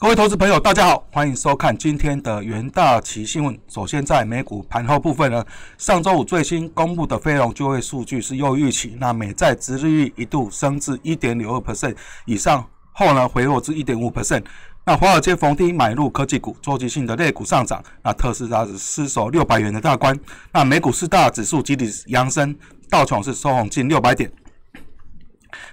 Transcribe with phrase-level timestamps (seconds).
[0.00, 3.58] 各位投资朋友，大家好，欢迎收看今天的元大旗新闻。
[3.66, 5.44] 首先，在美股盘后部分呢，
[5.76, 11.96] 上周五最新公布的非农就业数据是又预期，那美债殖利率一度升至一点六二 percent
[12.26, 14.44] 以上，后呢回落至一点五 percent。
[14.84, 20.16] 那华尔街逢低买入科技股，周期性的类股上涨，那特斯拉是失守六百元的大关。
[20.52, 22.56] 那美股四大指数集体扬升，
[22.88, 24.30] 道琼是收红近六百点。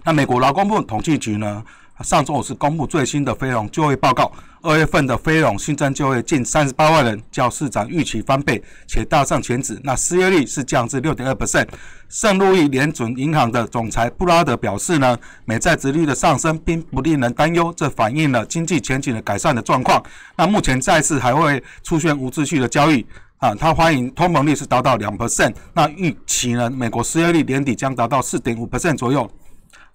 [0.03, 1.63] 那美国劳工部统计局呢？
[2.03, 4.29] 上周五是公布最新的非农就业报告，
[4.61, 9.79] 二月份的非农新增就业近三十八万人，较市场预期翻倍，且大上前指。
[9.81, 11.65] 那失业率是降至六点二 percent。
[12.09, 20.03] 圣路易联准银行的总裁布拉德表示呢，美债殖率的上升并不令人担忧，这反映了经济前景的改善的状况。
[20.35, 23.05] 那目前债市还会出现无秩序的交易
[23.37, 25.53] 啊，他欢迎通膨率是达到两 percent。
[25.73, 29.29] 那预期呢，美国失业率年底将达到四点五 percent 左右。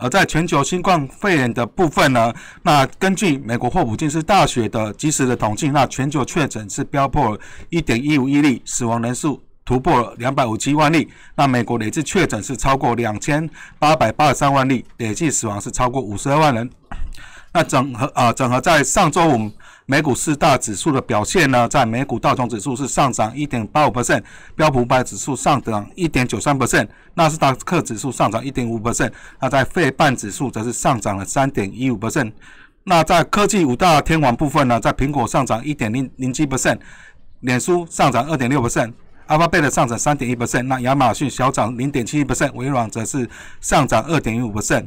[0.00, 11.09] 而在全球新冠肺炎的部分呢，那根据美国霍普金斯大学的及时的统计，那全球确诊是飙破一点一五亿例，死亡人数突破了两百五七万例。
[11.37, 16.68] 那美国累计确诊是超过两千八百八十三万例，累计死亡是超过五十二万人。
[17.52, 19.51] 那整合啊，整合在上周五。
[19.86, 24.22] 美股四大指数的表现呢，在美股道琼指数是上涨一点八五 percent，
[24.54, 32.32] 标普五百指数上涨一点九三 percent，纳斯达克指数上涨一点五 percent，那在费半指数则是上涨了三点一五 percent。
[32.84, 36.78] 那在科技五大天王部分呢，在苹果上涨一点零零七 percent，
[37.40, 38.92] 脸书上涨二点六 percent，
[39.26, 43.28] 阿巴贝的上涨三点一 percent，那亚马逊小涨零点七 percent，微软则是
[43.60, 44.87] 上涨二点一五 percent。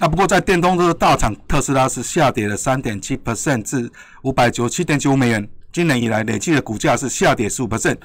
[0.00, 3.90] 那不过，在电动车大厂特斯拉是下跌了三点七 percent 至
[4.22, 7.96] 五百九七点九五美元，今年以来累计的股价是下跌十五 percent。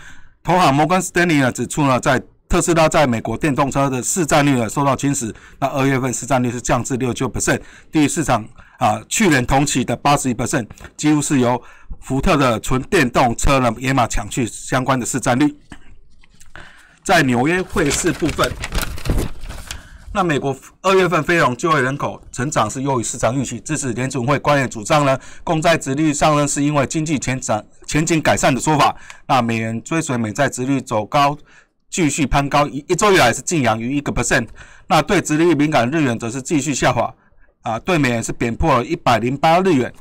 [0.44, 2.20] 投行摩根斯丹利呢指出呢，在
[2.50, 8.44] 特斯拉在美国电动车的市占率呢受到侵蚀，那二月份市占率是降至六九 percent，低于市场
[8.80, 11.62] 啊去年同期的八十一 percent，几乎是由
[12.00, 15.56] 福特的纯电动车呢野马抢去相关的市占率。
[17.04, 18.52] 在纽约汇市部分。
[20.16, 28.96] 那美国二月份非农就业人口成长是优于市场预期，支持联储会官员主张呢，公债殖率上升是因为经济前展前景改善的说法。
[29.28, 31.36] 那美元追随美债殖率走高，
[31.90, 34.48] 继续攀高，一一周以来是净扬于一个 percent。
[34.86, 37.12] 那对殖率敏感日元则是继续下滑，
[37.64, 39.92] 啊，对美元是贬破了一百零八日元。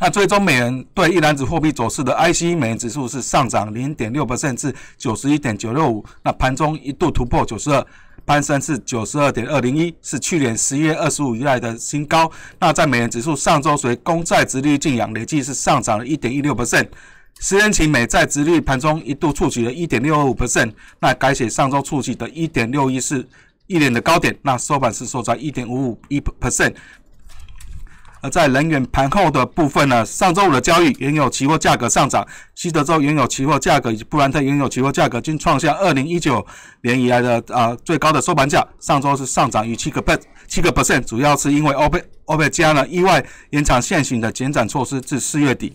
[0.00, 7.86] 那最终美元对一篮子货币走势的 IC 美元指数是上涨零点六 percent 至九十一点九六五，那盘中一度突破九十二。
[8.26, 12.30] 攀升至九十二点二零一，是去年十一月二十五以来的新高。
[12.58, 16.88] 那在美元指数上周随公债殖率进扬，累计是上涨了一点一六 percent。
[17.40, 23.26] 十年期美债殖率盘中一度触及了一点六二五 percent，那改写上周触及的一点六一是
[23.66, 24.36] 一年的高点。
[24.42, 26.74] 那收盘是收在一点五五一 percent。
[28.22, 36.46] 而在能源盘后的部分呢，上周五的交易，原油期货价格上涨，西德州原油期货价格以及布兰特原油期货价格均创下二零一九
[36.82, 38.66] 年以来的啊最高的收盘价。
[38.78, 45.72] 上周是上涨逾七个 per 七个 percent，主要是因为欧佩欧佩加呢意外延长现行的减产措施至四月底。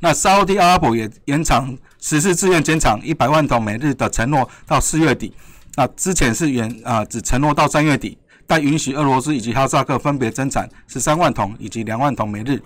[0.00, 5.32] 那沙特阿拉伯也延长实施自愿减产一百万桶每日的承诺到四月底。
[5.76, 8.18] 那之前是原啊只承诺到三月底。
[8.46, 12.62] 但允许俄罗斯以及哈萨克分别增产十三万桶以及两万桶每日。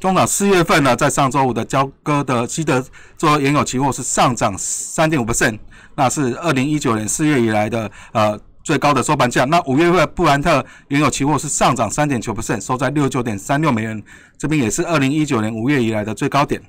[0.00, 2.84] 中场四月份呢，在上周五的交割的西德
[3.16, 5.58] 州原油期货是上涨三点五 percent，
[5.96, 9.44] 那是二零一九年四月以来的呃最高的收盘价。
[9.44, 14.00] 那五月份布兰特原油期货是上涨三点九 percent，收在六十九点三六美元，
[14.38, 16.62] 这边也是二零一九年五月以来的最高点。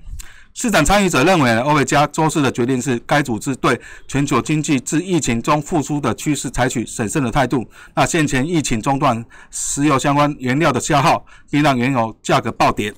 [0.53, 7.65] 市场参与者认为，欧佩加周四的决定是该组织对全球经济自疫情中复苏的趋势采取审慎的态度。
[7.95, 12.93] 那现前疫情中断石油相关原料的消耗，并让原油价格暴跌。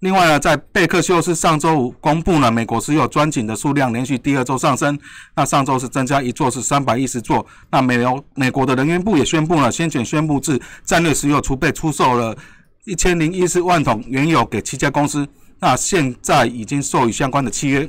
[0.00, 4.96] 另外呢，在贝克休斯上周五公布了美国石油钻井的数量连续第二周上升。
[5.34, 7.44] 那上周是增加一座是三百一十座。
[7.70, 12.36] 那美油美国的能源部也宣布了，先前宣布至战略石油储备出售了
[12.84, 15.26] 一千零一十万桶原油给七家公司。
[15.64, 17.88] 那现在已经授予相关的契约，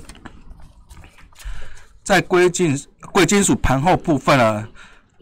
[2.04, 2.80] 在贵金
[3.12, 4.68] 贵金属盘后部分呢，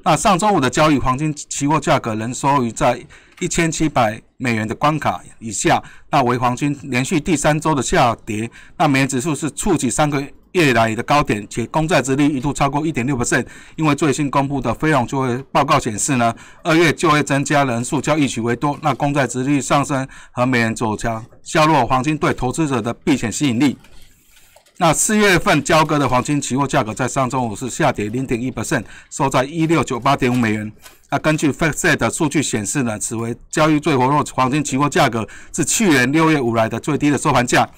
[0.03, 3.01] 那上周五的交易黄金期货价格仍收于在
[3.39, 10.21] 一千七百美元的关卡以下，那为黄金连续第三周的下跌，那美元指数是触及三个。
[10.53, 13.45] 月来的高点，且公债殖率一度超过一点六 percent。
[13.75, 16.33] 因为最新公布的非农就业报告显示呢，
[16.63, 18.77] 二月就业增加人数较预期为多。
[18.81, 23.77] 那公债殖率上升和美元走强，削弱黄金对投资者的避险吸引力。
[24.77, 30.71] 那四月份交割的黄金期货价格在上周五是下跌零点一 percent，收在一六九八点五美元。
[31.12, 37.69] 那根据 FactSet 的数据显示呢，此为交易最活络黄金期货价格，是去年六月五来的最低的收盘价。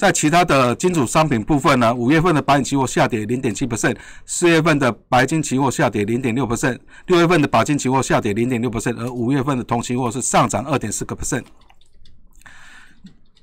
[0.00, 3.94] 在其他的金属商品部分呢，五月份的白银期货下跌零点七 percent，
[4.24, 11.44] 四月份的白金期货下跌零点六 percent，六月份的钯金期货下跌零点六 percent，而五月份的铜期货是上涨二点四个 percent。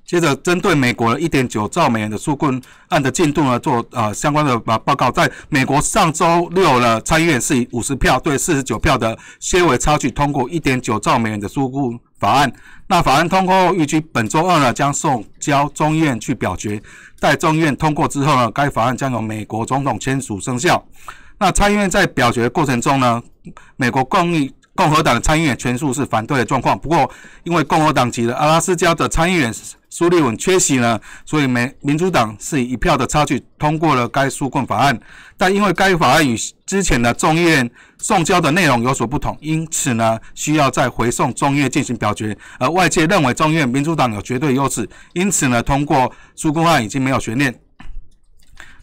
[0.08, 5.12] 接着，针对美国的一点九兆美元的纾困案的进度呢，做呃相关的啊报告。
[5.12, 12.50] 在美国上周六呢，参议院是以五十票对四十九票的些微差距通过一点九兆美元的纾困法案。
[12.88, 16.82] 那法案通过后，预计本周二呢将送交众议院去表决。
[17.20, 20.82] 待众议院通过之后呢，该法案将由美国总统签署生效。
[21.38, 23.22] 那参议院在表决过程中呢，
[23.76, 26.80] 美国共议共和党的参议员全数是反对的状况。
[26.80, 27.12] 不过，
[27.44, 29.54] 因为共和党籍的阿拉斯加的参议员。
[29.90, 35.00] 苏利文缺席呢，所以美民主党是以一票的差距通过了该纾困法案。
[35.38, 36.38] 但因为该法案与
[36.68, 42.38] 之前的众议院送交的内容有所不同，因此呢需要再回送众议院进行表决。
[42.60, 47.58] 而外界认为众议院民主党有绝对优势，因此呢通过纾困案已经没有悬念。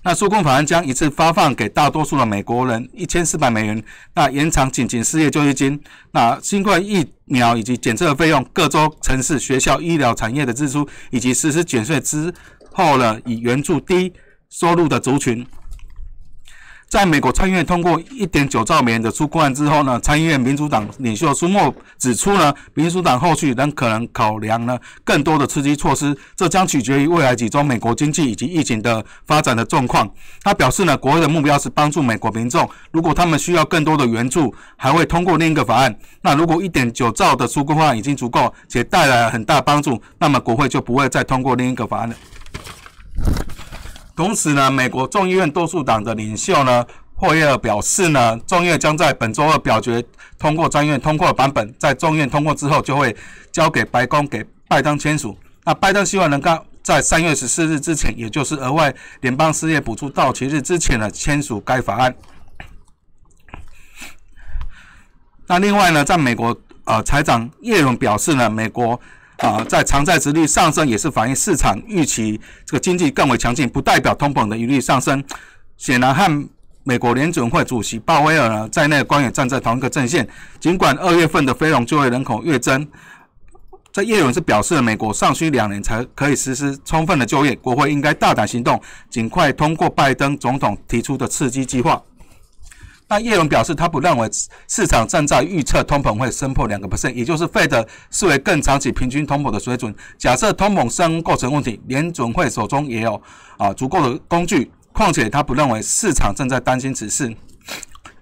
[0.07, 3.83] 那纾困法案将一次发放给大多数的美国人一千四百美元，
[4.15, 5.81] 那延长紧急失业救济金，
[6.13, 12.31] 那新冠疫苗以及检测费用，各州、城市、学校、医疗产业的支出，以及实施减税之
[12.71, 14.13] 后呢，以援助低
[14.51, 15.45] 收入的族群。
[16.95, 30.09] 在美国参议院通过一点九兆美元的纾困案之后呢，参议院民主党领袖苏默指出呢，民主党后续仍可能考量呢更多的刺激措施，这将取决于未来几周美国经济以及疫情的发展的状况。
[30.45, 35.93] 他表示呢，国会的目标是帮助美国民众，如果他们需要更多的援助，还会通过另一个法案。
[36.23, 42.15] 那如果一点九兆的纾困案已经足够且带来了很大帮助，那么国会就不会再通过另一个法案了。
[44.17, 50.05] 同时呢，美国众议院多数党的领袖呢霍耶尔表示呢，众议院将在本周二表决
[50.39, 53.15] 通过参议院通过的版本，在众院通过之后，就会
[53.51, 55.37] 交给白宫给拜登签署。
[55.65, 62.15] 那拜登希望能够在三月十四日之前，也就是额外联邦失业补助到期日之前呢，签署该法案。
[65.47, 69.01] 那另外呢，在美国呃，财长耶伦表示呢，美国。
[69.45, 75.23] 啊，在偿债值率上升也是反映市场预期这个经济更为强劲，不代表通膨的余率上升。
[75.77, 76.49] 显然和
[76.83, 80.27] 美国联准会主席鲍威尔呢在内的官员站在同一个阵线。
[80.59, 82.87] 尽管二月份的非农就业人口月增，
[83.93, 88.81] 在叶伦是表示美国尚需两年才可以实施充分的就业，国会应该大胆行动，
[89.11, 92.03] 尽快通过拜登总统提出的刺激计划。
[93.09, 94.29] 那叶伦表示，他不认为
[94.69, 99.95] 市场正在预测通膨会升破两个 percent，也就是费德视为更长期平均通膨的水准。
[100.19, 103.21] 假设通膨升构成问题，联准会手中也有
[103.57, 104.71] 啊足够的工具。
[104.93, 107.37] 况且他不认为市场正在担心此事。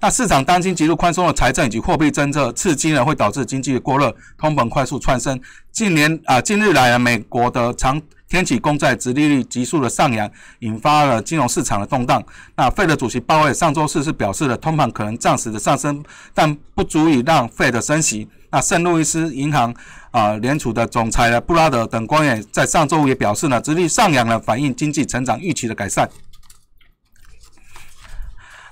[0.02, 5.40] 那市场担心极度宽松的财政以及货币政策刺激呢，会导致经济的过热，通膨快速窜升。
[5.70, 10.28] 近年啊，近日来啊，美国的长天启公债直利率急速的上扬，
[10.58, 12.20] 引发了金融市场的动荡。
[12.56, 16.02] 那费的主席鲍威尔上周四是表示了通膨可能暂时的上升，
[16.34, 18.26] 但不足以让费的升息。
[18.50, 19.72] 那圣路易斯银行
[20.10, 26.10] 啊联储的总裁呢布拉德等官员在上周五也表示呢，直利率上扬了，反映经济成长预期的改善。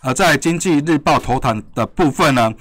[0.02, 2.52] 而在经济日报头版的部分呢？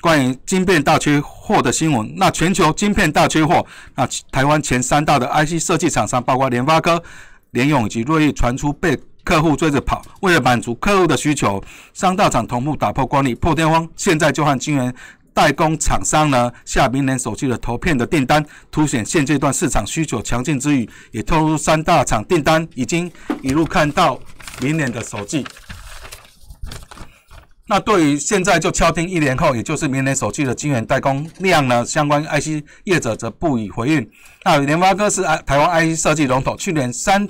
[0.00, 7.00] 关于晶片大缺货的新闻，那全球晶片大缺货，那台湾前三大的 IC 设计厂商，包括联发科、
[7.52, 10.02] 联咏以及瑞昱，传出被客户追着跑。
[10.22, 11.62] 为了满足客户的需求，
[11.94, 14.92] 三大厂同步打破惯例，破天荒，现在就和晶圆
[15.32, 23.08] 代工厂商呢下明年手机的投片的订单，凸显现阶段市场需求强劲之余，也透露三大厂订单已经
[23.40, 24.18] 一路看到
[24.60, 25.46] 明年的手机。
[27.72, 34.06] 那对于现在就敲定一年后，也就是明年首季的晶圆代工量呢，相关 IC 业者则不予回应。
[34.44, 37.26] 那联发科是台湾 IC 设计龙头，去年三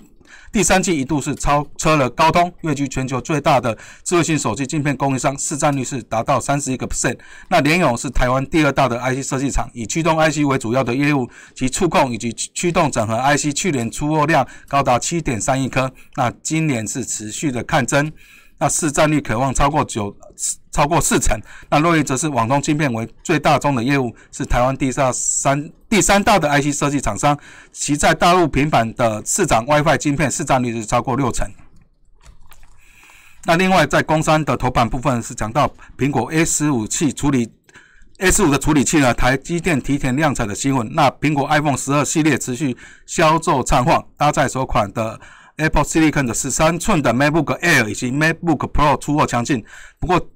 [0.50, 7.16] 第三季一度是超车了高通，跃居全球最大的智慧型手机晶片供应商，市占率是达到三十一个 percent。
[7.48, 18.10] 那联咏是台湾第二大的 IC 设计厂，以驱动 IC 为主要的业务，其触控以及驱动整合 IC 去年出货量高达七点三亿颗，那今年是持续的看增。
[18.62, 20.16] 那市占率渴望超过九，
[20.70, 21.36] 超过四成。
[21.68, 27.36] 那洛伊则是网通晶片为最大宗的业务，是台湾第三三第三大的 IC 设计厂商。
[27.72, 31.44] 其在大陆平板的市场 WiFi 晶片市占率是超过六成。
[33.46, 37.50] 那另外在工商的头版部分是讲到苹果 A 十五器处理
[38.18, 40.88] A 十五的处理器呢，台积电提前量产的新闻。
[40.94, 42.76] 那苹果 iPhone 十二系列持续
[43.06, 45.18] 销售畅旺，搭载首款的。
[45.62, 49.64] Apple Silicon 的十三寸的 MacBook Air 以及 MacBook Pro 出货强劲，
[49.98, 50.28] 不过。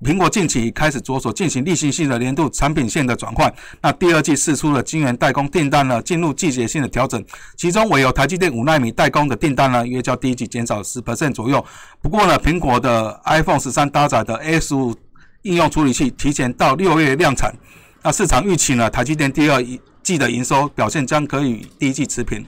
[0.00, 7.20] 苹果近期开始着手进行例行性的年度产品线的转换，那第二季试出的晶圆代工订单呢，进入季节性的调整，
[7.56, 11.66] 其中唯有台积电五纳米代工的订单呢，约较第一季减少十 percent 左右。
[12.00, 14.94] 不过呢，苹果的 iPhone 十三搭载的 A 十五
[15.42, 17.52] 应用处理器提前到六月量产，
[18.04, 19.60] 那市场预期呢，台积电第二
[20.04, 22.46] 季的营收表现将可以与第一季持平。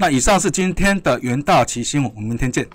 [0.00, 2.66] 那以上是今天的元大旗新闻，我们明天见。